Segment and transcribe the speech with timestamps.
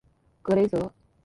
[0.41, 0.91] 格雷泽。